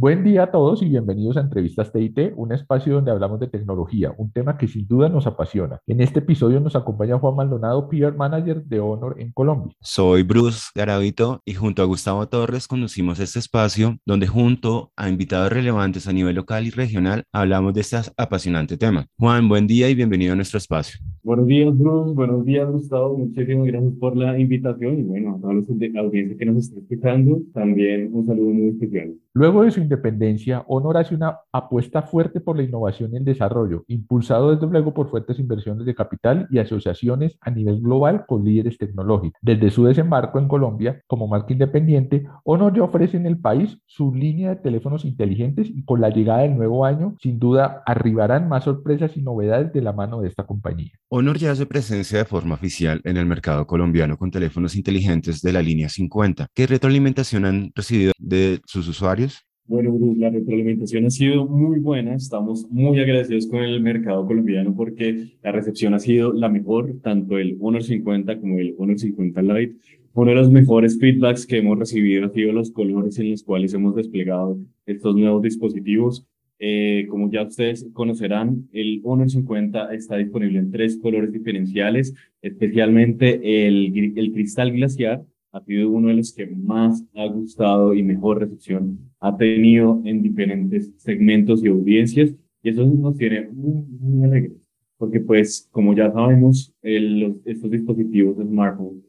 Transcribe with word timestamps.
Buen 0.00 0.22
día 0.22 0.44
a 0.44 0.50
todos 0.52 0.80
y 0.80 0.88
bienvenidos 0.88 1.36
a 1.36 1.40
Entrevistas 1.40 1.90
TIT, 1.90 2.34
un 2.36 2.52
espacio 2.52 2.94
donde 2.94 3.10
hablamos 3.10 3.40
de 3.40 3.48
tecnología, 3.48 4.14
un 4.16 4.30
tema 4.30 4.56
que 4.56 4.68
sin 4.68 4.86
duda 4.86 5.08
nos 5.08 5.26
apasiona. 5.26 5.80
En 5.88 6.00
este 6.00 6.20
episodio 6.20 6.60
nos 6.60 6.76
acompaña 6.76 7.18
Juan 7.18 7.34
Maldonado, 7.34 7.88
PR 7.88 8.14
Manager 8.14 8.62
de 8.62 8.78
Honor 8.78 9.16
en 9.18 9.32
Colombia. 9.32 9.74
Soy 9.80 10.22
Bruce 10.22 10.66
Garavito 10.72 11.42
y 11.44 11.54
junto 11.54 11.82
a 11.82 11.86
Gustavo 11.86 12.28
Torres 12.28 12.68
conducimos 12.68 13.18
este 13.18 13.40
espacio 13.40 13.98
donde 14.06 14.28
junto 14.28 14.92
a 14.94 15.08
invitados 15.08 15.50
relevantes 15.50 16.06
a 16.06 16.12
nivel 16.12 16.36
local 16.36 16.64
y 16.64 16.70
regional 16.70 17.24
hablamos 17.32 17.74
de 17.74 17.80
este 17.80 17.96
apasionante 18.16 18.76
tema. 18.76 19.08
Juan, 19.18 19.48
buen 19.48 19.66
día 19.66 19.90
y 19.90 19.96
bienvenido 19.96 20.34
a 20.34 20.36
nuestro 20.36 20.58
espacio. 20.58 21.00
Buenos 21.24 21.48
días, 21.48 21.76
Bruce. 21.76 22.14
Buenos 22.14 22.44
días, 22.44 22.70
Gustavo. 22.70 23.18
Muchísimas 23.18 23.66
gracias 23.66 23.92
por 23.98 24.16
la 24.16 24.38
invitación 24.38 25.00
y 25.00 25.02
bueno, 25.02 25.34
a 25.34 25.40
todos 25.40 25.54
los 25.56 25.78
de 25.78 25.90
la 25.90 26.02
audiencia 26.02 26.38
que 26.38 26.46
nos 26.46 26.58
está 26.58 26.78
escuchando, 26.78 27.40
también 27.52 28.10
un 28.12 28.24
saludo 28.24 28.50
muy 28.50 28.68
especial. 28.68 29.14
Luego 29.34 29.62
de 29.62 29.70
su 29.70 29.80
independencia, 29.88 30.64
Honor 30.68 30.98
hace 30.98 31.14
una 31.14 31.38
apuesta 31.52 32.02
fuerte 32.02 32.40
por 32.40 32.56
la 32.56 32.62
innovación 32.62 33.12
y 33.12 33.16
el 33.16 33.24
desarrollo, 33.24 33.84
impulsado 33.88 34.54
desde 34.54 34.66
luego 34.66 34.92
por 34.92 35.10
fuertes 35.10 35.38
inversiones 35.38 35.86
de 35.86 35.94
capital 35.94 36.46
y 36.50 36.58
asociaciones 36.58 37.38
a 37.40 37.50
nivel 37.50 37.80
global 37.80 38.24
con 38.26 38.44
líderes 38.44 38.78
tecnológicos. 38.78 39.38
Desde 39.42 39.70
su 39.70 39.84
desembarco 39.84 40.38
en 40.38 40.48
Colombia 40.48 41.02
como 41.06 41.26
marca 41.26 41.52
independiente, 41.52 42.26
Honor 42.44 42.76
ya 42.76 42.84
ofrece 42.84 43.16
en 43.16 43.26
el 43.26 43.38
país 43.38 43.78
su 43.86 44.14
línea 44.14 44.50
de 44.50 44.56
teléfonos 44.56 45.04
inteligentes 45.04 45.68
y 45.68 45.84
con 45.84 46.00
la 46.00 46.10
llegada 46.10 46.42
del 46.42 46.56
nuevo 46.56 46.84
año, 46.84 47.16
sin 47.20 47.38
duda, 47.38 47.82
arribarán 47.86 48.48
más 48.48 48.64
sorpresas 48.64 49.16
y 49.16 49.22
novedades 49.22 49.72
de 49.72 49.82
la 49.82 49.92
mano 49.92 50.20
de 50.20 50.28
esta 50.28 50.44
compañía. 50.44 50.92
Honor 51.08 51.38
ya 51.38 51.52
hace 51.52 51.66
presencia 51.66 52.18
de 52.18 52.24
forma 52.24 52.54
oficial 52.54 53.00
en 53.04 53.16
el 53.16 53.26
mercado 53.26 53.66
colombiano 53.66 54.18
con 54.18 54.30
teléfonos 54.30 54.76
inteligentes 54.76 55.40
de 55.40 55.52
la 55.52 55.62
línea 55.62 55.88
50. 55.88 56.48
¿Qué 56.54 56.66
retroalimentación 56.66 57.44
han 57.44 57.72
recibido 57.74 58.12
de 58.18 58.60
sus 58.66 58.88
usuarios? 58.88 59.47
Bueno, 59.68 59.92
Bruce, 59.92 60.18
la 60.18 60.30
retroalimentación 60.30 61.04
ha 61.04 61.10
sido 61.10 61.46
muy 61.46 61.78
buena. 61.78 62.14
Estamos 62.14 62.66
muy 62.70 62.98
agradecidos 63.00 63.46
con 63.48 63.62
el 63.62 63.82
mercado 63.82 64.26
colombiano 64.26 64.74
porque 64.74 65.26
la 65.42 65.52
recepción 65.52 65.92
ha 65.92 65.98
sido 65.98 66.32
la 66.32 66.48
mejor, 66.48 66.94
tanto 67.02 67.36
el 67.36 67.58
Honor 67.60 67.82
50 67.82 68.40
como 68.40 68.58
el 68.58 68.74
Honor 68.78 68.98
50 68.98 69.42
Lite. 69.42 69.76
Uno 70.14 70.30
de 70.30 70.36
los 70.36 70.50
mejores 70.50 70.98
feedbacks 70.98 71.46
que 71.46 71.58
hemos 71.58 71.78
recibido 71.78 72.24
ha 72.24 72.30
sido 72.30 72.50
los 72.52 72.70
colores 72.70 73.18
en 73.18 73.30
los 73.30 73.42
cuales 73.42 73.74
hemos 73.74 73.94
desplegado 73.94 74.58
estos 74.86 75.14
nuevos 75.14 75.42
dispositivos. 75.42 76.26
Eh, 76.58 77.06
como 77.10 77.30
ya 77.30 77.42
ustedes 77.42 77.86
conocerán, 77.92 78.70
el 78.72 79.02
Honor 79.04 79.28
50 79.28 79.92
está 79.92 80.16
disponible 80.16 80.60
en 80.60 80.70
tres 80.70 80.96
colores 80.96 81.30
diferenciales, 81.30 82.14
especialmente 82.40 83.66
el, 83.66 84.14
el 84.16 84.32
cristal 84.32 84.72
glaciar, 84.72 85.24
ha 85.52 85.60
sido 85.62 85.90
uno 85.90 86.08
de 86.08 86.14
los 86.14 86.32
que 86.32 86.46
más 86.46 87.04
ha 87.14 87.26
gustado 87.26 87.94
y 87.94 88.02
mejor 88.02 88.40
recepción 88.40 88.98
ha 89.20 89.36
tenido 89.36 90.00
en 90.04 90.22
diferentes 90.22 90.92
segmentos 90.96 91.64
y 91.64 91.68
audiencias. 91.68 92.34
Y 92.62 92.70
eso 92.70 92.84
nos 92.84 93.16
tiene 93.16 93.48
muy, 93.52 93.84
muy 94.00 94.24
alegres, 94.24 94.68
porque 94.96 95.20
pues 95.20 95.68
como 95.70 95.94
ya 95.94 96.10
sabemos, 96.10 96.74
el, 96.82 97.40
estos 97.44 97.70
dispositivos 97.70 98.36
de 98.38 98.44
smartphone, 98.44 99.02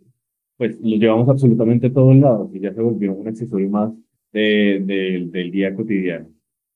pues 0.57 0.79
los 0.81 0.99
llevamos 0.99 1.29
absolutamente 1.29 1.87
a 1.87 1.93
todos 1.93 2.15
lados 2.15 2.53
y 2.53 2.59
ya 2.59 2.73
se 2.73 2.81
volvió 2.81 3.13
un 3.13 3.27
accesorio 3.27 3.69
más 3.69 3.91
de, 4.31 5.29
del 5.31 5.51
día 5.51 5.73
cotidiano. 5.73 6.27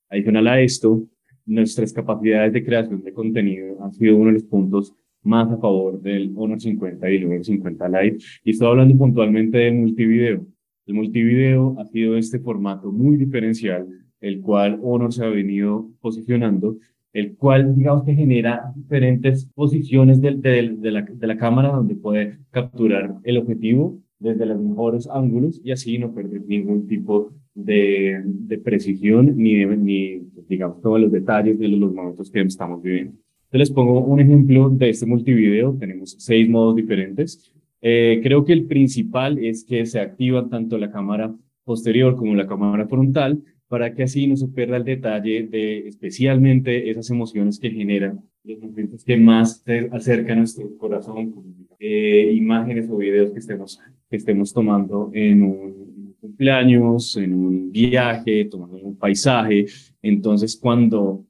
Adicional 0.10 0.48
a 0.48 0.62
esto, 0.62 1.04
nuestras 1.46 1.92
capacidades 1.92 2.54
de 2.54 2.64
creación 2.64 3.04
de 3.04 3.14
contenido 3.14 3.84
han 3.84 3.94
sido 3.94 4.16
uno 4.16 4.28
de 4.28 4.34
los 4.34 4.44
puntos 4.44 4.96
más 5.24 5.52
a 5.52 5.58
favor 5.58 6.02
del 6.02 6.34
Honor 6.36 6.60
50 6.60 7.10
y 7.10 7.16
el 7.16 7.26
Honor 7.26 7.46
50 7.46 7.90
Lite. 7.90 8.18
Y 8.44 8.52
estoy 8.52 8.68
hablando 8.68 8.98
puntualmente 8.98 9.58
del 9.58 9.76
multivideo. 9.76 10.46
El 10.86 10.94
multivideo 10.96 11.76
ha 11.80 11.86
sido 11.86 12.18
este 12.18 12.40
formato 12.40 12.92
muy 12.92 13.16
diferencial, 13.16 13.88
el 14.20 14.42
cual 14.42 14.80
Honor 14.84 15.14
se 15.14 15.24
ha 15.24 15.30
venido 15.30 15.90
posicionando, 16.02 16.78
el 17.14 17.36
cual, 17.36 17.76
digamos 17.76 18.04
que 18.04 18.16
genera 18.16 18.72
diferentes 18.76 19.46
posiciones 19.54 20.20
de, 20.20 20.36
de, 20.36 20.92
la, 20.92 21.02
de 21.04 21.28
la 21.28 21.38
cámara 21.38 21.70
donde 21.70 21.96
puede 21.96 22.40
capturar 22.52 23.16
el 23.24 23.38
objetivo 23.38 24.00
desde 24.20 24.46
los 24.46 24.60
mejores 24.60 25.08
ángulos 25.10 25.62
y 25.64 25.72
así 25.72 25.98
no 25.98 26.14
perder 26.14 26.42
ningún 26.48 26.88
tipo 26.88 27.32
de, 27.54 28.22
de 28.26 28.58
precisión 28.58 29.38
ni, 29.38 29.66
ni, 29.66 30.22
digamos, 30.48 30.82
todos 30.82 31.00
los 31.00 31.12
detalles 31.12 31.60
de 31.60 31.68
los 31.68 31.94
momentos 31.94 32.32
que 32.32 32.42
estamos 32.42 32.82
viviendo 32.82 33.14
les 33.58 33.72
pongo 33.72 34.00
un 34.00 34.20
ejemplo 34.20 34.70
de 34.70 34.90
este 34.90 35.06
multivideo. 35.06 35.76
Tenemos 35.80 36.16
seis 36.20 36.50
modos 36.50 36.76
diferentes. 36.76 37.52
Eh, 37.82 38.20
creo 38.24 38.46
que 38.46 38.54
el 38.54 38.66
principal 38.66 39.38
es 39.38 39.64
que 39.64 39.86
se 39.86 40.00
activa 40.00 40.48
tanto 40.50 40.78
la 40.78 40.92
cámara 40.92 41.34
posterior 41.64 42.16
como 42.16 42.36
la 42.36 42.48
cámara 42.48 42.88
frontal 42.88 43.42
para 43.68 43.94
que 43.94 44.04
así 44.04 44.28
no 44.28 44.38
se 44.38 44.48
pierda 44.48 44.78
el 44.78 44.84
detalle 44.84 45.48
de 45.48 45.88
especialmente 45.88 46.90
esas 46.90 47.10
emociones 47.10 47.60
que 47.60 47.72
generan 47.72 48.22
los 48.44 48.60
momentos 48.60 49.04
que 49.04 49.18
más 49.18 49.64
acercan 49.92 50.38
a 50.38 50.40
nuestro 50.42 50.78
corazón, 50.78 51.34
eh, 51.80 52.34
imágenes 52.36 52.90
o 52.90 52.98
videos 52.98 53.32
que 53.32 53.40
estemos, 53.40 53.80
que 54.10 54.18
estemos 54.18 54.54
tomando 54.54 55.10
en 55.14 55.44
un 55.44 56.16
cumpleaños, 56.20 57.18
en 57.18 57.34
un 57.34 57.72
viaje, 57.72 58.46
tomando 58.46 58.78
un 58.78 58.96
paisaje. 58.96 59.66
Entonces, 60.02 60.56
cuando 60.56 61.26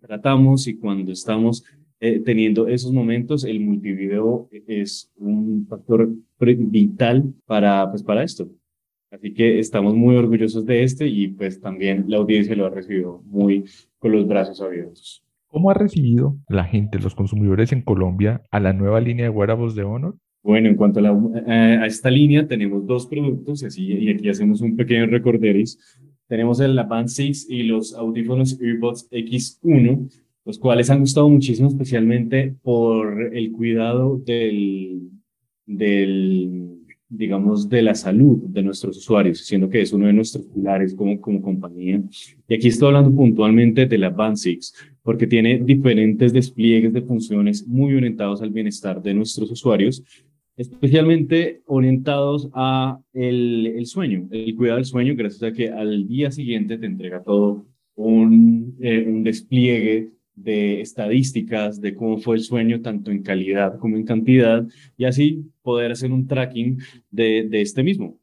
tratamos 0.00 0.66
y 0.66 0.76
cuando 0.76 1.12
estamos 1.12 1.64
eh, 2.00 2.20
teniendo 2.20 2.66
esos 2.66 2.92
momentos, 2.92 3.44
el 3.44 3.60
multivideo 3.60 4.48
es 4.66 5.10
un 5.16 5.66
factor 5.68 6.10
vital 6.38 7.32
para, 7.46 7.88
pues, 7.90 8.02
para 8.02 8.24
esto. 8.24 8.48
Así 9.12 9.34
que 9.34 9.58
estamos 9.58 9.94
muy 9.94 10.16
orgullosos 10.16 10.64
de 10.64 10.82
este 10.82 11.06
y 11.06 11.28
pues 11.28 11.60
también 11.60 12.06
la 12.08 12.16
audiencia 12.16 12.56
lo 12.56 12.64
ha 12.64 12.70
recibido 12.70 13.22
muy 13.26 13.64
con 13.98 14.10
los 14.12 14.26
brazos 14.26 14.60
abiertos. 14.62 15.22
¿Cómo 15.48 15.70
ha 15.70 15.74
recibido 15.74 16.38
la 16.48 16.64
gente, 16.64 16.98
los 16.98 17.14
consumidores 17.14 17.72
en 17.72 17.82
Colombia, 17.82 18.42
a 18.50 18.58
la 18.58 18.72
nueva 18.72 19.02
línea 19.02 19.26
de 19.26 19.30
wearables 19.30 19.74
de 19.74 19.82
Honor? 19.82 20.16
Bueno, 20.42 20.68
en 20.68 20.76
cuanto 20.76 20.98
a, 20.98 21.02
la, 21.02 21.10
eh, 21.46 21.78
a 21.82 21.86
esta 21.86 22.10
línea, 22.10 22.48
tenemos 22.48 22.86
dos 22.86 23.06
productos 23.06 23.62
así, 23.62 23.84
y 23.84 24.10
aquí 24.10 24.30
hacemos 24.30 24.62
un 24.62 24.76
pequeño 24.76 25.06
recorderis 25.06 25.78
tenemos 26.28 26.60
el 26.60 26.74
Band 26.76 27.08
6 27.08 27.46
y 27.50 27.64
los 27.64 27.94
audífonos 27.94 28.60
Earbuds 28.60 29.08
X1, 29.10 30.10
los 30.44 30.58
cuales 30.58 30.90
han 30.90 31.00
gustado 31.00 31.28
muchísimo, 31.28 31.68
especialmente 31.68 32.54
por 32.62 33.34
el 33.34 33.52
cuidado 33.52 34.18
del, 34.18 35.10
del, 35.66 36.78
digamos, 37.08 37.68
de 37.68 37.82
la 37.82 37.94
salud 37.94 38.38
de 38.44 38.62
nuestros 38.62 38.96
usuarios, 38.96 39.44
siendo 39.46 39.68
que 39.68 39.82
es 39.82 39.92
uno 39.92 40.06
de 40.06 40.12
nuestros 40.14 40.46
pilares 40.46 40.94
como, 40.94 41.20
como 41.20 41.42
compañía. 41.42 42.02
Y 42.48 42.54
aquí 42.54 42.68
estoy 42.68 42.88
hablando 42.88 43.14
puntualmente 43.14 43.86
de 43.86 43.98
la 43.98 44.10
Band 44.10 44.36
6, 44.36 44.74
porque 45.02 45.26
tiene 45.26 45.60
diferentes 45.62 46.32
despliegues 46.32 46.92
de 46.92 47.02
funciones 47.02 47.66
muy 47.66 47.94
orientados 47.94 48.42
al 48.42 48.50
bienestar 48.50 49.02
de 49.02 49.14
nuestros 49.14 49.50
usuarios, 49.50 50.02
especialmente 50.56 51.62
orientados 51.66 52.48
a 52.52 53.00
el, 53.12 53.66
el, 53.66 53.86
sueño, 53.86 54.28
el 54.30 54.54
cuidado 54.54 54.76
del 54.76 54.84
sueño, 54.84 55.14
gracias 55.16 55.42
a 55.42 55.52
que 55.52 55.70
al 55.70 56.06
día 56.06 56.30
siguiente 56.30 56.78
te 56.78 56.86
entrega 56.86 57.22
todo 57.22 57.66
un, 57.94 58.76
eh, 58.80 59.04
un 59.06 59.22
despliegue 59.22 60.10
de 60.34 60.80
estadísticas 60.80 61.80
de 61.80 61.94
cómo 61.94 62.18
fue 62.18 62.36
el 62.36 62.42
sueño, 62.42 62.80
tanto 62.80 63.10
en 63.10 63.22
calidad 63.22 63.78
como 63.78 63.96
en 63.96 64.04
cantidad, 64.04 64.66
y 64.96 65.04
así 65.04 65.44
poder 65.62 65.92
hacer 65.92 66.10
un 66.12 66.26
tracking 66.26 66.78
de, 67.10 67.46
de 67.48 67.60
este 67.60 67.82
mismo. 67.82 68.18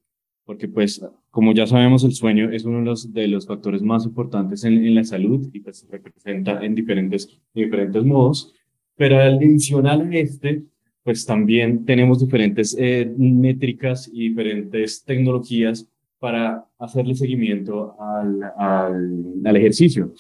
Porque 0.46 0.68
pues, 0.68 1.06
como 1.30 1.54
ya 1.54 1.68
sabemos, 1.68 2.04
el 2.04 2.14
sueño 2.14 2.50
es 2.52 2.66
uno 2.66 2.80
de 2.80 2.86
los, 2.86 3.14
de 3.14 3.28
los 3.28 3.46
factores 3.46 3.84
más 3.84 4.06
importantes 4.06 4.64
en, 4.64 4.84
en 4.84 4.96
la 4.96 5.04
salud 5.04 5.48
y 5.54 5.60
pues 5.60 5.78
se 5.80 5.88
representa 5.88 6.64
en 6.66 6.74
diferentes, 6.74 7.40
diferentes 7.54 8.04
modos. 8.04 8.54
Pero 8.96 9.20
adicional 9.20 10.12
a 10.12 10.18
este, 10.18 10.64
pues 11.04 11.26
también 11.26 11.86
tenemos 11.86 12.20
diferentes 12.20 12.76
eh, 12.78 13.12
métricas 13.18 14.10
y 14.12 14.30
diferentes 14.30 15.04
tecnologías 15.04 15.88
para 16.20 16.66
hacerle 16.78 17.16
seguimiento 17.16 17.96
al, 18.00 18.44
al, 18.58 19.56
ejercicio. 19.56 20.14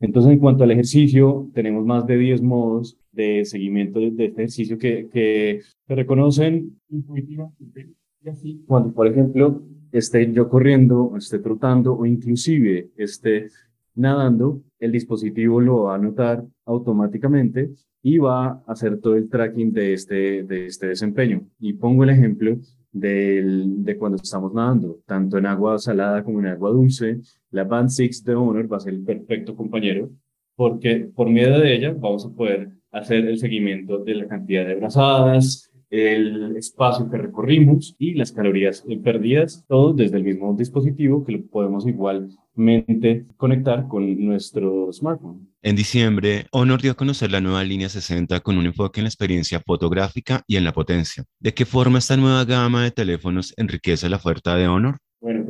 Entonces, 0.00 0.32
en 0.32 0.38
cuanto 0.38 0.64
al 0.64 0.70
ejercicio, 0.70 1.50
tenemos 1.54 1.84
más 1.86 2.06
de 2.06 2.18
10 2.18 2.42
modos 2.42 2.98
de 3.10 3.44
seguimiento 3.46 3.98
de, 3.98 4.08
este 4.08 4.24
ejercicio 4.24 4.78
que, 4.78 5.08
que 5.10 5.60
se 5.86 5.94
reconocen 5.94 6.78
intuitivamente. 6.90 7.88
Y 8.22 8.28
así, 8.28 8.62
cuando, 8.66 8.92
por 8.92 9.06
ejemplo, 9.06 9.62
esté 9.92 10.30
yo 10.30 10.48
corriendo, 10.48 11.14
esté 11.16 11.38
trotando 11.38 11.96
o 11.96 12.04
inclusive 12.04 12.90
esté 12.96 13.48
nadando, 13.96 14.62
el 14.78 14.92
dispositivo 14.92 15.60
lo 15.60 15.84
va 15.84 15.92
a 15.92 15.96
anotar 15.96 16.44
automáticamente 16.64 17.70
y 18.02 18.18
va 18.18 18.46
a 18.46 18.62
hacer 18.68 19.00
todo 19.00 19.16
el 19.16 19.28
tracking 19.28 19.72
de 19.72 19.94
este, 19.94 20.44
de 20.44 20.66
este 20.66 20.86
desempeño. 20.86 21.42
Y 21.58 21.72
pongo 21.72 22.04
el 22.04 22.10
ejemplo 22.10 22.56
del, 22.92 23.84
de 23.84 23.96
cuando 23.96 24.16
estamos 24.16 24.54
nadando, 24.54 25.00
tanto 25.06 25.38
en 25.38 25.46
agua 25.46 25.78
salada 25.78 26.22
como 26.22 26.38
en 26.38 26.46
agua 26.46 26.70
dulce. 26.70 27.20
La 27.50 27.64
Band 27.64 27.90
6 27.90 28.24
de 28.24 28.34
Honor 28.34 28.72
va 28.72 28.76
a 28.76 28.80
ser 28.80 28.94
el 28.94 29.02
perfecto 29.02 29.56
compañero 29.56 30.10
porque 30.56 31.10
por 31.14 31.28
medio 31.28 31.58
de 31.58 31.74
ella 31.74 31.94
vamos 31.98 32.24
a 32.24 32.30
poder 32.30 32.70
hacer 32.90 33.26
el 33.26 33.38
seguimiento 33.38 33.98
de 33.98 34.14
la 34.14 34.26
cantidad 34.26 34.66
de 34.66 34.74
brazadas, 34.76 35.70
el 35.90 36.56
espacio 36.56 37.08
que 37.10 37.18
recorrimos 37.18 37.94
y 37.98 38.14
las 38.14 38.32
calorías 38.32 38.84
perdidas, 39.02 39.64
todo 39.68 39.92
desde 39.92 40.16
el 40.16 40.24
mismo 40.24 40.54
dispositivo 40.56 41.24
que 41.24 41.32
lo 41.32 41.46
podemos 41.46 41.86
igualmente 41.86 43.26
conectar 43.36 43.86
con 43.88 44.24
nuestro 44.24 44.92
smartphone. 44.92 45.48
En 45.62 45.76
diciembre, 45.76 46.46
Honor 46.52 46.82
dio 46.82 46.92
a 46.92 46.96
conocer 46.96 47.30
la 47.30 47.40
nueva 47.40 47.62
línea 47.64 47.88
60 47.88 48.40
con 48.40 48.58
un 48.58 48.66
enfoque 48.66 49.00
en 49.00 49.04
la 49.04 49.10
experiencia 49.10 49.60
fotográfica 49.64 50.42
y 50.46 50.56
en 50.56 50.64
la 50.64 50.72
potencia. 50.72 51.24
¿De 51.40 51.54
qué 51.54 51.64
forma 51.64 51.98
esta 51.98 52.16
nueva 52.16 52.44
gama 52.44 52.84
de 52.84 52.90
teléfonos 52.90 53.54
enriquece 53.56 54.08
la 54.08 54.16
oferta 54.16 54.56
de 54.56 54.68
Honor? 54.68 54.98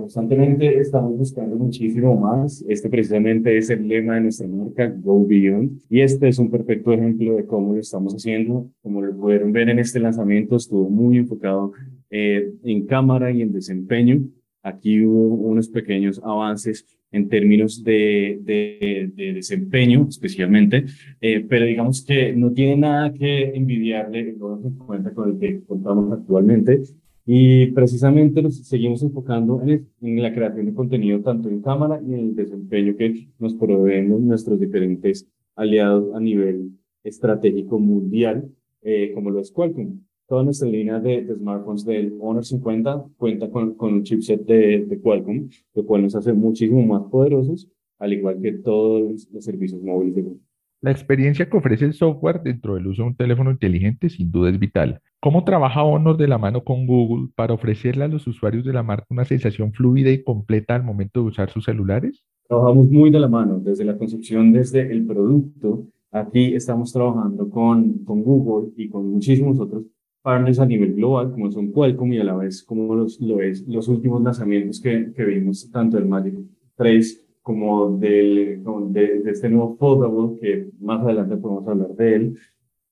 Constantemente 0.06 0.78
estamos 0.78 1.18
buscando 1.18 1.56
muchísimo 1.56 2.14
más. 2.14 2.64
Este 2.68 2.88
precisamente 2.88 3.58
es 3.58 3.70
el 3.70 3.88
lema 3.88 4.14
de 4.14 4.20
nuestra 4.20 4.46
marca, 4.46 4.86
Go 4.86 5.26
Beyond. 5.26 5.80
Y 5.90 6.00
este 6.00 6.28
es 6.28 6.38
un 6.38 6.48
perfecto 6.48 6.92
ejemplo 6.92 7.34
de 7.34 7.44
cómo 7.44 7.74
lo 7.74 7.80
estamos 7.80 8.14
haciendo. 8.14 8.70
Como 8.82 9.02
lo 9.02 9.16
pudieron 9.16 9.50
ver 9.50 9.68
en 9.68 9.80
este 9.80 9.98
lanzamiento, 9.98 10.54
estuvo 10.54 10.88
muy 10.88 11.16
enfocado 11.16 11.72
eh, 12.08 12.52
en 12.62 12.86
cámara 12.86 13.32
y 13.32 13.42
en 13.42 13.52
desempeño. 13.52 14.20
Aquí 14.62 15.02
hubo 15.02 15.34
unos 15.48 15.68
pequeños 15.68 16.20
avances 16.22 16.86
en 17.10 17.28
términos 17.28 17.82
de, 17.82 18.38
de, 18.42 19.10
de 19.12 19.32
desempeño, 19.32 20.06
especialmente, 20.08 20.84
eh, 21.20 21.44
pero 21.48 21.64
digamos 21.64 22.04
que 22.04 22.32
no 22.32 22.52
tiene 22.52 22.76
nada 22.76 23.12
que 23.12 23.56
envidiarle 23.56 24.20
el 24.20 24.36
50 24.36 25.14
con 25.14 25.30
el 25.30 25.38
que 25.40 25.64
contamos 25.64 26.12
actualmente. 26.12 26.80
Y 27.28 27.72
precisamente 27.72 28.40
nos 28.40 28.56
seguimos 28.68 29.02
enfocando 29.02 29.60
en, 29.62 29.88
en, 30.00 30.22
la 30.22 30.32
creación 30.32 30.66
de 30.66 30.74
contenido 30.74 31.20
tanto 31.20 31.48
en 31.48 31.60
cámara 31.60 32.00
y 32.00 32.14
en 32.14 32.20
el 32.20 32.36
desempeño 32.36 32.96
que 32.96 33.28
nos 33.40 33.54
proveen 33.54 34.28
nuestros 34.28 34.60
diferentes 34.60 35.26
aliados 35.56 36.14
a 36.14 36.20
nivel 36.20 36.70
estratégico 37.02 37.80
mundial, 37.80 38.48
eh, 38.82 39.10
como 39.12 39.30
lo 39.30 39.40
es 39.40 39.50
Qualcomm. 39.50 40.00
Toda 40.28 40.44
nuestra 40.44 40.68
línea 40.68 41.00
de, 41.00 41.22
de 41.22 41.34
smartphones 41.34 41.84
del 41.84 42.16
Honor 42.20 42.44
50 42.44 43.06
cuenta 43.16 43.50
con, 43.50 43.74
con 43.74 43.94
un 43.94 44.02
chipset 44.04 44.44
de, 44.44 44.84
de, 44.84 45.00
Qualcomm, 45.00 45.48
lo 45.74 45.84
cual 45.84 46.02
nos 46.02 46.14
hace 46.14 46.32
muchísimo 46.32 46.80
más 46.84 47.10
poderosos, 47.10 47.68
al 47.98 48.12
igual 48.12 48.40
que 48.40 48.52
todos 48.52 49.28
los 49.32 49.44
servicios 49.44 49.82
móviles 49.82 50.14
de 50.14 50.22
Google. 50.22 50.40
La 50.82 50.90
experiencia 50.90 51.48
que 51.48 51.56
ofrece 51.56 51.86
el 51.86 51.94
software 51.94 52.42
dentro 52.42 52.74
del 52.74 52.86
uso 52.86 53.02
de 53.02 53.08
un 53.08 53.16
teléfono 53.16 53.50
inteligente 53.50 54.10
sin 54.10 54.30
duda 54.30 54.50
es 54.50 54.58
vital. 54.58 55.00
¿Cómo 55.20 55.42
trabaja 55.42 55.82
Honor 55.82 56.18
de 56.18 56.28
la 56.28 56.36
mano 56.36 56.64
con 56.64 56.86
Google 56.86 57.28
para 57.34 57.54
ofrecerle 57.54 58.04
a 58.04 58.08
los 58.08 58.26
usuarios 58.26 58.64
de 58.64 58.74
la 58.74 58.82
marca 58.82 59.06
una 59.08 59.24
sensación 59.24 59.72
fluida 59.72 60.10
y 60.10 60.22
completa 60.22 60.74
al 60.74 60.84
momento 60.84 61.20
de 61.20 61.28
usar 61.28 61.50
sus 61.50 61.64
celulares? 61.64 62.22
Trabajamos 62.46 62.90
muy 62.90 63.10
de 63.10 63.18
la 63.18 63.28
mano, 63.28 63.58
desde 63.58 63.84
la 63.84 63.96
concepción, 63.96 64.52
desde 64.52 64.92
el 64.92 65.06
producto. 65.06 65.86
Aquí 66.12 66.54
estamos 66.54 66.92
trabajando 66.92 67.48
con, 67.48 68.04
Google 68.04 68.72
y 68.76 68.88
con 68.88 69.10
muchísimos 69.10 69.58
otros 69.58 69.84
partners 70.20 70.60
a 70.60 70.66
nivel 70.66 70.94
global, 70.94 71.32
como 71.32 71.50
son 71.50 71.72
Qualcomm 71.72 72.12
y 72.12 72.18
a 72.18 72.24
la 72.24 72.36
vez 72.36 72.62
como 72.62 72.94
los, 72.94 73.18
lo 73.20 73.40
es 73.40 73.66
los 73.66 73.88
últimos 73.88 74.22
lanzamientos 74.22 74.80
que, 74.80 75.12
que 75.14 75.24
vimos, 75.24 75.70
tanto 75.70 75.96
el 75.96 76.06
Magic 76.06 76.34
3 76.76 77.25
como 77.46 77.96
del, 77.96 78.60
de, 78.88 79.20
de, 79.20 79.30
este 79.30 79.48
nuevo 79.48 79.76
Foldable, 79.76 80.36
que 80.40 80.68
más 80.80 81.00
adelante 81.00 81.36
podemos 81.36 81.68
hablar 81.68 81.94
de 81.94 82.14
él. 82.16 82.38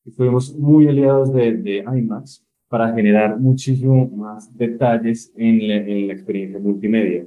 Y 0.05 0.13
fuimos 0.13 0.57
muy 0.57 0.87
aliados 0.87 1.33
de, 1.33 1.55
de 1.57 1.79
IMAX 1.79 2.47
para 2.69 2.95
generar 2.95 3.41
muchísimo 3.41 4.09
más 4.11 4.57
detalles 4.57 5.33
en 5.35 5.67
la, 5.67 5.77
en 5.79 6.07
la 6.07 6.13
experiencia 6.13 6.61
multimedia. 6.61 7.27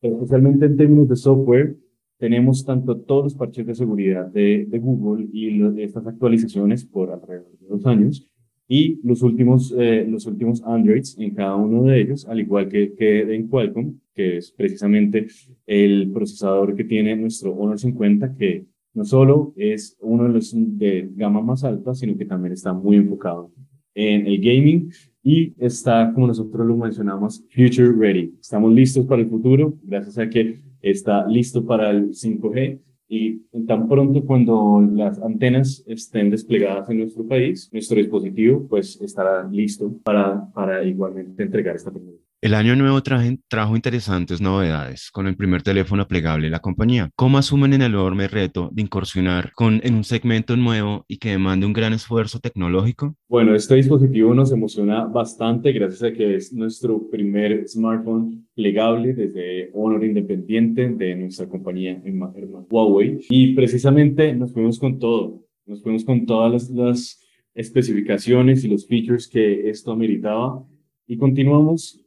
Especialmente 0.00 0.64
en 0.64 0.78
términos 0.78 1.06
de 1.10 1.16
software, 1.16 1.76
tenemos 2.16 2.64
tanto 2.64 2.96
todos 2.96 3.24
los 3.24 3.34
parches 3.34 3.66
de 3.66 3.74
seguridad 3.74 4.24
de, 4.28 4.64
de 4.66 4.78
Google 4.78 5.28
y 5.34 5.50
lo, 5.50 5.70
estas 5.76 6.06
actualizaciones 6.06 6.82
por 6.86 7.10
alrededor 7.10 7.58
de 7.60 7.66
dos 7.68 7.84
años, 7.84 8.26
y 8.66 9.06
los 9.06 9.20
últimos, 9.20 9.74
eh, 9.76 10.06
los 10.08 10.24
últimos 10.24 10.62
Androids 10.64 11.14
en 11.18 11.34
cada 11.34 11.56
uno 11.56 11.82
de 11.82 12.00
ellos, 12.00 12.26
al 12.26 12.40
igual 12.40 12.70
que, 12.70 12.94
que 12.94 13.34
en 13.34 13.48
Qualcomm, 13.48 13.98
que 14.14 14.38
es 14.38 14.52
precisamente 14.52 15.26
el 15.66 16.10
procesador 16.12 16.74
que 16.74 16.84
tiene 16.84 17.16
nuestro 17.16 17.52
Honor 17.52 17.78
50, 17.78 18.34
que 18.34 18.66
no 18.94 19.04
solo 19.04 19.52
es 19.56 19.96
uno 20.00 20.24
de 20.24 20.28
los 20.30 20.52
de 20.54 21.10
gama 21.14 21.42
más 21.42 21.64
alta, 21.64 21.94
sino 21.94 22.16
que 22.16 22.24
también 22.24 22.52
está 22.52 22.72
muy 22.72 22.96
enfocado 22.96 23.52
en 23.94 24.26
el 24.26 24.38
gaming 24.40 24.90
y 25.22 25.54
está, 25.58 26.12
como 26.12 26.26
nosotros 26.26 26.66
lo 26.66 26.76
mencionamos, 26.76 27.44
future 27.50 27.92
ready. 27.92 28.34
Estamos 28.40 28.72
listos 28.72 29.06
para 29.06 29.22
el 29.22 29.28
futuro, 29.28 29.74
gracias 29.82 30.18
a 30.18 30.28
que 30.28 30.60
está 30.80 31.26
listo 31.26 31.64
para 31.64 31.90
el 31.90 32.10
5G 32.10 32.78
y 33.08 33.38
tan 33.66 33.88
pronto 33.88 34.24
cuando 34.24 34.80
las 34.92 35.20
antenas 35.20 35.84
estén 35.86 36.30
desplegadas 36.30 36.88
en 36.90 36.98
nuestro 36.98 37.26
país, 37.26 37.70
nuestro 37.72 37.98
dispositivo 37.98 38.66
pues 38.68 39.00
estará 39.00 39.48
listo 39.48 39.98
para, 40.02 40.50
para 40.52 40.84
igualmente 40.84 41.42
entregar 41.42 41.76
esta 41.76 41.90
tecnología. 41.90 42.23
El 42.44 42.52
año 42.52 42.76
nuevo 42.76 43.00
trajo 43.00 43.74
interesantes 43.74 44.42
novedades 44.42 45.10
con 45.10 45.26
el 45.26 45.34
primer 45.34 45.62
teléfono 45.62 46.06
plegable 46.06 46.48
de 46.48 46.50
la 46.50 46.58
compañía. 46.58 47.08
¿Cómo 47.16 47.38
asumen 47.38 47.72
el 47.72 47.80
enorme 47.80 48.28
reto 48.28 48.68
de 48.70 48.82
incursionar 48.82 49.52
con, 49.54 49.80
en 49.82 49.94
un 49.94 50.04
segmento 50.04 50.54
nuevo 50.54 51.06
y 51.08 51.16
que 51.16 51.30
demande 51.30 51.64
un 51.64 51.72
gran 51.72 51.94
esfuerzo 51.94 52.40
tecnológico? 52.40 53.16
Bueno, 53.30 53.54
este 53.54 53.76
dispositivo 53.76 54.34
nos 54.34 54.52
emociona 54.52 55.06
bastante 55.06 55.72
gracias 55.72 56.02
a 56.02 56.12
que 56.12 56.34
es 56.34 56.52
nuestro 56.52 57.08
primer 57.08 57.66
smartphone 57.66 58.46
plegable 58.54 59.14
desde 59.14 59.70
Honor 59.72 60.04
Independiente 60.04 60.90
de 60.90 61.16
nuestra 61.16 61.48
compañía 61.48 61.98
en 62.04 62.20
Huawei. 62.68 63.20
Y 63.30 63.54
precisamente 63.54 64.34
nos 64.34 64.52
fuimos 64.52 64.78
con 64.78 64.98
todo. 64.98 65.46
Nos 65.64 65.82
fuimos 65.82 66.04
con 66.04 66.26
todas 66.26 66.52
las, 66.52 66.68
las 66.68 67.26
especificaciones 67.54 68.64
y 68.64 68.68
los 68.68 68.86
features 68.86 69.28
que 69.28 69.70
esto 69.70 69.92
ameritaba. 69.92 70.62
Y 71.06 71.16
continuamos 71.16 72.03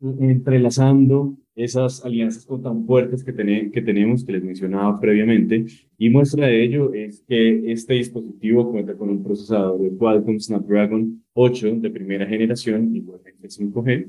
entrelazando 0.00 1.36
esas 1.54 2.04
alianzas 2.04 2.46
tan 2.62 2.84
fuertes 2.84 3.22
que, 3.22 3.32
que 3.72 3.82
tenemos, 3.82 4.24
que 4.24 4.32
les 4.32 4.44
mencionaba 4.44 5.00
previamente, 5.00 5.66
y 5.96 6.10
muestra 6.10 6.46
de 6.46 6.64
ello 6.64 6.92
es 6.92 7.22
que 7.28 7.70
este 7.70 7.94
dispositivo 7.94 8.70
cuenta 8.70 8.94
con 8.94 9.08
un 9.08 9.22
procesador 9.22 9.80
de 9.80 9.96
Qualcomm 9.96 10.40
Snapdragon 10.40 11.22
8 11.32 11.76
de 11.76 11.90
primera 11.90 12.26
generación, 12.26 12.94
igualmente 12.94 13.48
5G, 13.48 14.06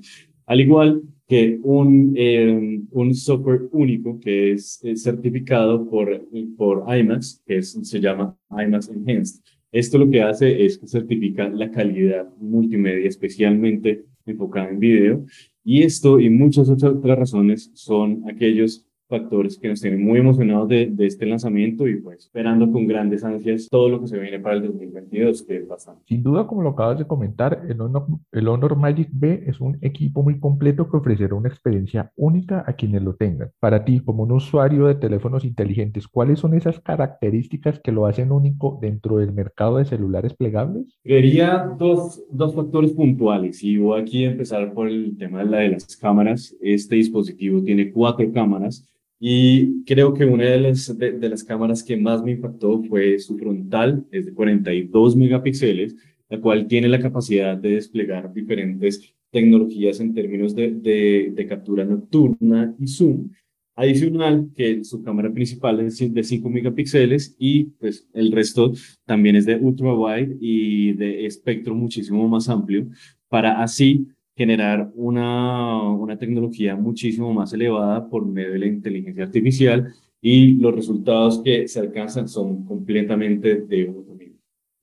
al 0.47 0.61
igual 0.61 1.01
que 1.27 1.59
un, 1.63 2.13
eh, 2.15 2.81
un 2.91 3.15
software 3.15 3.67
único 3.71 4.19
que 4.19 4.51
es, 4.51 4.81
certificado 4.95 5.87
por, 5.89 6.27
por 6.55 6.85
IMAX, 6.95 7.41
que 7.45 7.61
se 7.61 7.99
llama 7.99 8.37
IMAX 8.51 8.89
Enhanced. 8.89 9.41
Esto 9.71 9.97
lo 9.97 10.09
que 10.09 10.21
hace 10.21 10.65
es 10.65 10.77
que 10.77 10.87
certifica 10.87 11.49
la 11.49 11.69
calidad 11.69 12.29
multimedia, 12.37 13.07
especialmente 13.09 14.05
enfocada 14.25 14.69
en 14.69 14.79
video, 14.79 15.25
y 15.65 15.83
esto 15.83 16.19
y 16.19 16.29
muchas 16.29 16.69
otras 16.69 16.95
razones 17.03 17.71
son 17.73 18.23
aquellos 18.29 18.85
factores 19.07 19.57
que 19.57 19.67
nos 19.67 19.81
tienen 19.81 20.03
muy 20.03 20.19
emocionados 20.19 20.67
de, 20.67 20.87
de, 20.91 21.05
este 21.05 21.25
lanzamiento 21.25 21.87
y 21.87 21.97
pues 21.97 22.19
esperando 22.19 22.71
con 22.71 22.87
grandes 22.87 23.23
ansias 23.23 23.67
todo 23.69 23.89
lo 23.89 24.01
que 24.01 24.07
se 24.07 24.17
viene 24.17 24.39
para 24.39 24.55
el 24.55 24.63
2022, 24.63 25.43
que 25.43 25.57
es 25.57 25.67
bastante. 25.67 26.01
Sin 26.07 26.23
duda, 26.23 26.47
como 26.47 26.61
lo 26.61 26.69
acabas 26.69 26.99
de 26.99 27.05
comentar, 27.05 27.63
el 27.69 27.79
Honor, 27.81 28.05
el 28.31 28.47
Honor 28.47 28.75
Magic 28.75 29.09
B 29.11 29.43
es 29.45 29.61
un 29.61 29.77
equipo 29.81 30.23
muy 30.23 30.39
completo 30.39 30.89
que 30.89 30.97
ofrecerá 30.97 31.35
una 31.35 31.49
experiencia 31.49 32.11
única 32.15 32.63
a 32.65 32.73
quienes 32.73 33.03
lo 33.03 33.15
tengan. 33.15 33.51
Para 33.59 33.85
ti, 33.85 33.99
como 33.99 34.23
un 34.23 34.31
usuario 34.31 34.87
de 34.87 34.95
teléfonos 34.95 35.45
inteligentes, 35.45 36.07
¿cuáles 36.07 36.39
son 36.39 36.53
esas 36.53 36.79
características 36.79 37.79
que 37.79 37.91
lo 37.91 38.07
hacen 38.07 38.31
único 38.31 38.79
dentro 38.81 39.17
del 39.17 39.33
mercado 39.33 39.77
de 39.77 39.85
celulares 39.85 40.33
plegables? 40.33 40.97
Quería 41.03 41.75
dos, 41.77 42.23
dos 42.31 42.55
factores 42.55 42.91
puntuales 42.91 43.63
y 43.63 43.77
voy 43.77 44.01
aquí 44.01 44.25
a 44.25 44.31
empezar 44.31 44.73
por 44.73 44.87
el 44.87 45.15
tema 45.17 45.39
de, 45.39 45.45
la 45.45 45.57
de 45.59 45.69
las 45.69 45.95
cámaras. 45.95 46.55
Este 46.61 46.95
dispositivo 46.95 47.61
tiene 47.61 47.91
cuatro 47.91 48.25
cámaras 48.33 48.85
y 49.19 49.83
creo 49.85 50.13
que 50.13 50.25
una 50.25 50.45
de 50.45 50.59
las, 50.59 50.97
de, 50.97 51.29
las 51.29 51.43
cámaras 51.43 51.83
que 51.83 51.97
más 51.97 52.23
me 52.23 52.31
impactó 52.31 52.81
fue 52.83 53.17
su 53.19 53.37
frontal, 53.37 54.05
es 54.11 54.25
de 54.25 54.33
42 54.33 55.15
megapíxeles, 55.15 55.95
la 56.29 56.41
cual 56.41 56.67
tiene 56.67 56.87
la 56.87 56.99
capacidad 56.99 57.57
de 57.57 57.71
desplegar 57.71 58.33
diferentes 58.33 59.13
tecnologías 59.31 59.99
en 59.99 60.13
términos 60.13 60.55
de, 60.55 60.71
de, 60.71 61.31
de 61.33 61.47
captura 61.47 61.85
nocturna 61.85 62.75
y 62.79 62.87
zoom. 62.87 63.29
Adicional, 63.77 64.49
que 64.55 64.85
su 64.85 65.03
cámara 65.03 65.33
principal 65.33 65.81
es 65.81 65.97
de 66.13 66.23
5 66.23 66.49
megapíxeles 66.49 67.35
y 67.37 67.65
pues 67.65 68.07
el 68.13 68.31
resto 68.31 68.71
también 69.05 69.35
es 69.35 69.45
de 69.45 69.57
ultra 69.57 69.93
wide 69.93 70.37
y 70.39 70.93
de 70.93 71.25
espectro 71.25 71.75
muchísimo 71.75 72.25
más 72.29 72.47
amplio 72.47 72.87
para 73.27 73.61
así 73.61 74.07
generar 74.35 74.91
una, 74.95 75.81
una 75.91 76.17
tecnología 76.17 76.75
muchísimo 76.75 77.33
más 77.33 77.53
elevada 77.53 78.07
por 78.09 78.25
medio 78.25 78.51
de 78.51 78.59
la 78.59 78.65
inteligencia 78.67 79.23
artificial 79.23 79.93
y 80.21 80.55
los 80.55 80.75
resultados 80.75 81.41
que 81.43 81.67
se 81.67 81.79
alcanzan 81.79 82.27
son 82.27 82.65
completamente 82.65 83.61
de 83.61 83.89
otro 83.89 84.15
nivel. 84.15 84.39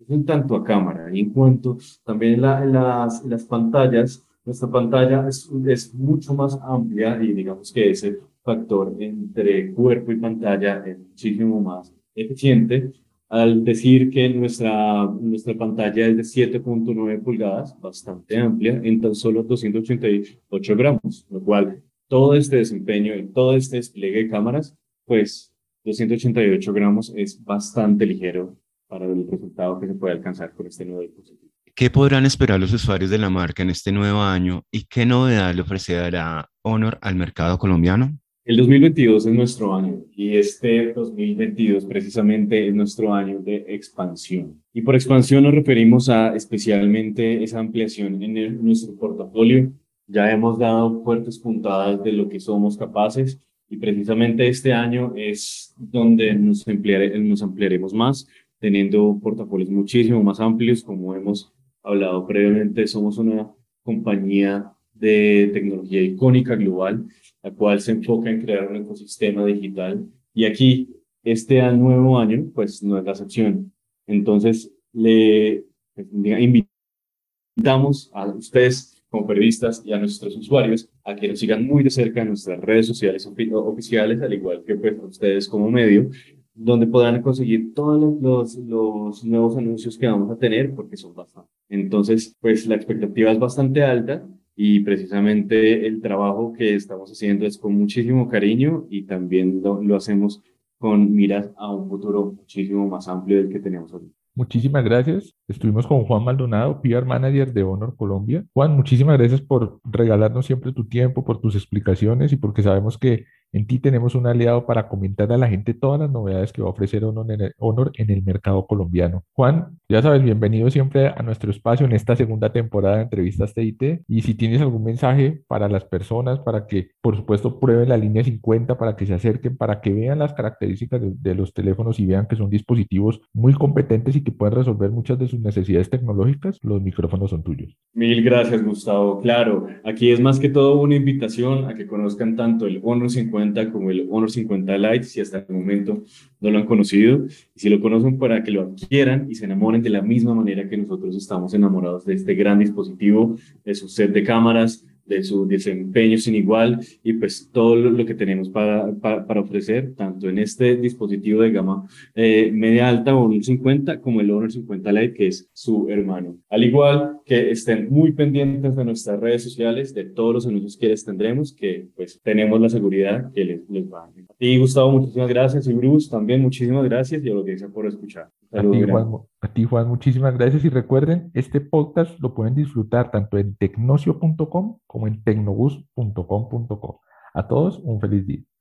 En 0.09 0.25
tanto 0.25 0.57
a 0.57 0.65
cámara 0.65 1.15
y 1.15 1.21
en 1.21 1.31
cuanto 1.31 1.79
también 2.05 2.41
la, 2.41 2.65
las, 2.65 3.25
las 3.25 3.45
pantallas, 3.45 4.27
nuestra 4.45 4.71
pantalla 4.71 5.29
es, 5.29 5.51
es 5.67 5.95
mucho 5.95 6.35
más 6.35 6.59
amplia 6.63 7.23
y 7.23 7.33
digamos 7.33 7.73
que 7.73 7.91
ese 7.91 8.19
factor 8.43 8.95
entre 8.99 9.73
cuerpo 9.73 10.13
y 10.13 10.17
pantalla 10.17 10.83
es 10.87 10.99
muchísimo 10.99 11.61
más 11.61 11.93
eficiente 12.15 12.93
al 13.33 13.65
decir 13.65 14.11
que 14.11 14.29
nuestra, 14.29 15.07
nuestra 15.07 15.57
pantalla 15.57 16.07
es 16.07 16.17
de 16.19 16.23
7.9 16.23 17.23
pulgadas, 17.23 17.75
bastante 17.81 18.37
amplia, 18.37 18.79
en 18.85 19.01
tan 19.01 19.15
solo 19.15 19.43
288 19.43 20.77
gramos, 20.77 21.27
lo 21.31 21.41
cual 21.41 21.83
todo 22.09 22.35
este 22.35 22.57
desempeño 22.57 23.17
y 23.17 23.27
todo 23.29 23.57
este 23.57 23.77
despliegue 23.77 24.25
de 24.25 24.29
cámaras, 24.29 24.77
pues 25.07 25.51
288 25.83 26.73
gramos 26.75 27.11
es 27.17 27.43
bastante 27.43 28.05
ligero 28.05 28.55
para 28.87 29.07
el 29.07 29.27
resultado 29.27 29.81
que 29.81 29.87
se 29.87 29.95
puede 29.95 30.13
alcanzar 30.13 30.53
con 30.53 30.67
este 30.67 30.85
nuevo 30.85 31.01
dispositivo. 31.01 31.51
¿Qué 31.75 31.89
podrán 31.89 32.27
esperar 32.27 32.61
los 32.61 32.75
usuarios 32.75 33.09
de 33.09 33.17
la 33.17 33.31
marca 33.31 33.63
en 33.63 33.71
este 33.71 33.93
nuevo 33.93 34.21
año 34.21 34.65
y 34.71 34.85
qué 34.85 35.07
novedad 35.07 35.55
le 35.55 35.63
ofrecerá 35.63 36.51
Honor 36.61 36.99
al 37.01 37.15
mercado 37.15 37.57
colombiano? 37.57 38.19
El 38.45 38.57
2022 38.57 39.27
es 39.27 39.33
nuestro 39.33 39.73
año 39.73 40.03
y 40.17 40.37
este 40.37 40.93
2022 40.93 41.85
precisamente 41.85 42.67
es 42.67 42.75
nuestro 42.75 43.15
año 43.15 43.39
de 43.39 43.67
expansión. 43.69 44.61
Y 44.73 44.83
por 44.83 44.97
expansión 44.97 45.45
nos 45.45 45.55
referimos 45.55 46.09
a 46.09 46.35
especialmente 46.35 47.45
esa 47.45 47.61
ampliación 47.61 48.21
en 48.21 48.65
nuestro 48.65 48.97
portafolio. 48.97 49.71
Ya 50.09 50.29
hemos 50.33 50.59
dado 50.59 51.05
fuertes 51.05 51.39
puntadas 51.39 52.03
de 52.03 52.11
lo 52.11 52.29
que 52.29 52.41
somos 52.41 52.77
capaces 52.77 53.41
y 53.69 53.77
precisamente 53.77 54.49
este 54.49 54.73
año 54.73 55.13
es 55.15 55.73
donde 55.79 56.35
nos, 56.35 56.67
nos 56.67 57.43
ampliaremos 57.43 57.95
más, 57.95 58.27
teniendo 58.59 59.21
portafolios 59.23 59.71
muchísimo 59.71 60.21
más 60.21 60.41
amplios, 60.41 60.83
como 60.83 61.15
hemos 61.15 61.53
hablado 61.81 62.27
previamente, 62.27 62.89
somos 62.89 63.19
una 63.19 63.49
compañía 63.85 64.72
de 65.03 65.51
tecnología 65.53 66.01
icónica 66.01 66.55
global, 66.55 67.05
la 67.43 67.51
cual 67.51 67.81
se 67.81 67.91
enfoca 67.91 68.31
en 68.31 68.41
crear 68.41 68.69
un 68.69 68.77
ecosistema 68.77 69.45
digital. 69.45 70.07
Y 70.33 70.45
aquí, 70.45 70.89
este 71.25 71.61
nuevo 71.73 72.19
año, 72.19 72.51
pues 72.55 72.83
no 72.85 72.97
es 72.97 73.05
la 73.05 73.11
excepción. 73.11 73.73
Entonces, 74.07 74.73
le 74.93 75.65
pues, 75.95 76.07
invitamos 76.13 78.11
a 78.15 78.27
ustedes 78.27 79.03
como 79.09 79.27
periodistas 79.27 79.83
y 79.85 79.93
a 79.93 79.99
nuestros 79.99 80.37
usuarios 80.37 80.89
a 81.05 81.17
que 81.17 81.29
nos 81.29 81.41
sigan 81.41 81.67
muy 81.67 81.83
de 81.83 81.91
cerca 81.91 82.23
en 82.23 82.29
nuestras 82.29 82.61
redes 82.61 82.87
sociales 82.87 83.27
oficiales, 83.27 84.23
al 84.23 84.33
igual 84.33 84.63
que 84.65 84.77
pues, 84.77 84.95
ustedes 85.03 85.49
como 85.49 85.69
medio, 85.69 86.11
donde 86.55 86.87
podrán 86.87 87.21
conseguir 87.23 87.75
todos 87.75 88.23
los, 88.23 88.55
los, 88.57 89.25
nuevos 89.25 89.57
anuncios 89.57 89.99
que 89.99 90.07
vamos 90.07 90.31
a 90.31 90.39
tener, 90.39 90.73
porque 90.75 90.97
son 90.97 91.13
bastantes. 91.13 91.51
Entonces, 91.69 92.37
pues 92.41 92.67
la 92.67 92.77
expectativa 92.77 93.33
es 93.33 93.39
bastante 93.39 93.83
alta 93.83 94.25
y 94.55 94.81
precisamente 94.81 95.87
el 95.87 96.01
trabajo 96.01 96.53
que 96.53 96.75
estamos 96.75 97.11
haciendo 97.11 97.47
es 97.47 97.59
con 97.59 97.75
muchísimo 97.75 98.29
cariño 98.29 98.87
y 98.91 99.05
también 99.05 99.63
lo, 99.63 99.97
hacemos 99.97 100.43
con 100.79 101.13
miras 101.13 101.51
a 101.57 101.73
un 101.73 101.89
futuro 101.89 102.33
muchísimo 102.33 102.87
más 102.89 103.09
amplio 103.09 103.39
del 103.39 103.49
que 103.49 103.61
tenemos 103.61 103.93
hoy. 103.95 104.13
Muchísimas 104.35 104.83
gracias. 104.85 105.35
Estuvimos 105.47 105.87
con 105.87 106.05
Juan 106.05 106.25
Maldonado, 106.25 106.81
PR 106.81 107.05
Manager 107.05 107.53
de 107.53 107.63
Honor 107.63 107.95
Colombia. 107.97 108.45
Juan, 108.55 108.75
muchísimas 108.75 109.19
gracias 109.19 109.43
por 109.43 109.81
regalarnos 109.85 110.47
siempre 110.47 110.73
tu 110.73 110.87
tiempo, 110.87 111.25
por 111.25 111.41
tus 111.41 111.55
explicaciones 111.55 112.33
y 112.33 112.37
porque 112.37 112.63
sabemos 112.63 112.97
que 112.99 113.27
en 113.53 113.67
ti 113.67 113.79
tenemos 113.79 114.15
un 114.15 114.27
aliado 114.27 114.65
para 114.65 114.89
comentar 114.89 115.31
a 115.31 115.37
la 115.37 115.47
gente 115.47 115.75
todas 115.75 116.01
las 116.01 116.11
novedades 116.11 116.53
que 116.53 116.63
va 116.63 116.69
a 116.69 116.71
ofrecer 116.71 117.05
Honor 117.05 117.93
en 117.95 118.11
el, 118.11 118.23
mercado 118.23 118.67
colombiano. 118.67 119.25
Juan, 119.33 119.79
ya 119.89 120.01
sabes, 120.01 120.23
bienvenido 120.23 120.71
siempre 120.71 121.09
a 121.09 121.23
nuestro 121.23 121.51
espacio 121.51 121.85
en 121.85 121.93
esta 121.93 122.17
segunda 122.17 122.53
temporada 122.53 122.97
de 122.97 123.03
entrevistas 123.03 123.53
TIT. 123.53 124.03
Y 124.09 124.23
si 124.23 124.35
tienes 124.35 124.63
algún 124.63 124.85
mensaje 124.85 125.43
para 125.49 125.69
las 125.69 125.85
personas, 125.85 126.39
para 126.39 126.67
que, 126.67 126.91
por 127.03 127.17
supuesto, 127.17 127.61
prueben 127.61 127.91
la 127.91 127.97
línea 127.97 128.25
50, 128.25 128.79
para 128.79 128.97
que 128.97 129.07
se 129.07 129.15
acerquen, 129.15 129.57
para 129.57 129.81
que 129.81 129.93
vean 129.93 130.21
las 130.21 130.33
características 130.33 131.01
de, 131.01 131.13
de 131.15 131.35
los 131.35 131.53
teléfonos 131.53 132.01
y 132.01 132.07
vean 132.07 132.27
que 132.27 132.37
son 132.37 132.49
dispositivos 132.49 133.21
muy 133.35 133.53
competentes 133.53 134.17
y 134.17 134.23
que 134.23 134.33
pueden 134.33 134.55
resolver 134.55 134.91
muchas 134.91 135.19
de 135.19 135.29
sus 135.29 135.41
necesidades 135.41 135.91
tecnológicas, 135.91 136.59
los 136.63 136.81
micrófonos 136.81 137.31
son 137.31 137.43
tuyos. 137.43 137.77
Mil 137.93 138.23
gracias, 138.23 138.65
Gustavo. 138.65 139.21
Claro, 139.21 139.67
aquí 139.85 140.11
es 140.11 140.21
más 140.21 140.39
que 140.41 140.49
todo 140.49 140.81
una 140.81 140.95
invitación 140.95 141.67
a 141.67 141.75
que 141.75 141.87
conozcan 141.87 142.37
tanto 142.37 142.67
el 142.67 142.81
Honor 142.83 143.11
50 143.11 143.42
como 143.73 143.91
el 143.91 144.07
Honor 144.11 144.31
50 144.31 144.79
Lite, 144.79 145.05
si 145.05 145.21
hasta 145.21 145.39
el 145.39 145.55
momento 145.55 146.05
no 146.41 146.51
lo 146.51 146.59
han 146.59 146.67
conocido, 146.67 147.27
y 147.55 147.61
si 147.61 147.69
lo 147.69 147.81
conocen 147.81 148.19
para 148.19 148.43
que 148.43 148.51
lo 148.51 148.63
adquieran 148.63 149.31
y 149.31 149.35
se 149.35 149.45
enamoren 149.45 149.83
de 149.83 149.91
la 149.91 150.03
misma 150.03 150.35
manera 150.35 150.69
que 150.69 150.77
nosotros 150.77 151.17
estamos 151.17 151.55
enamorados 151.55 152.05
de 152.05 152.15
este 152.15 152.35
gran 152.35 152.59
dispositivo, 152.59 153.37
de 153.65 153.75
su 153.75 153.89
set 153.89 154.13
de 154.13 154.23
cámaras, 154.23 154.87
de 155.07 155.23
su 155.23 155.47
desempeño 155.47 156.19
sin 156.19 156.35
igual 156.35 156.81
y 157.03 157.13
pues 157.15 157.51
todo 157.53 157.77
lo 157.77 158.07
que 158.07 158.15
tenemos 158.15 158.49
para, 158.49 158.93
para, 158.95 159.41
ofrecer, 159.41 159.95
tanto 159.95 160.29
en 160.29 160.39
este 160.39 160.77
dispositivo 160.77 161.43
de 161.43 161.51
gama 161.51 161.87
eh, 162.15 162.51
media 162.53 162.89
alta 162.89 163.15
o 163.15 163.25
un 163.25 163.43
50 163.43 164.01
como 164.01 164.21
el 164.21 164.31
Honor 164.31 164.53
50 164.53 164.93
Lite, 164.93 165.15
que 165.15 165.27
es 165.29 165.49
su 165.53 165.89
hermano. 165.89 166.37
Al 166.49 166.65
igual 166.65 167.19
que 167.25 167.51
estén 167.51 167.89
muy 167.91 168.13
pendientes 168.13 168.77
de 168.77 168.85
nuestras 168.85 169.21
redes 169.21 169.43
sociales, 169.43 169.95
de 169.95 170.05
todos 170.05 170.35
los 170.35 170.47
anuncios 170.47 170.77
que 170.77 170.89
les 170.89 171.05
tendremos, 171.05 171.53
que 171.53 171.89
pues 171.97 172.21
tenemos 172.23 172.61
la 172.61 172.69
seguridad 172.69 173.33
que 173.33 173.45
les, 173.45 173.69
les 173.69 173.93
va 173.93 174.05
a 174.05 174.35
ti, 174.39 174.59
Gustavo, 174.59 174.91
muchísimas 174.93 175.29
gracias. 175.29 175.67
Y 175.67 175.73
Bruce, 175.73 176.11
también 176.11 176.43
muchísimas 176.43 176.85
gracias 176.85 177.25
y 177.25 177.29
a 177.29 177.33
la 177.33 177.41
audiencia 177.41 177.69
por 177.69 177.87
escuchar. 177.87 178.31
A 178.53 178.61
ti, 178.61 178.83
Juan, 178.83 179.09
a 179.41 179.53
ti, 179.53 179.65
Juan, 179.65 179.89
muchísimas 179.89 180.37
gracias. 180.37 180.65
Y 180.65 180.69
recuerden, 180.69 181.31
este 181.33 181.61
podcast 181.61 182.19
lo 182.21 182.35
pueden 182.35 182.55
disfrutar 182.55 183.11
tanto 183.11 183.39
en 183.39 183.55
tecnocio.com 183.57 184.79
como 184.93 185.07
en 185.07 185.25
tecnobus.com.co. 185.25 187.01
A 187.33 187.49
todos 187.49 187.79
un 187.83 187.99
feliz 187.99 188.27
día. 188.27 188.52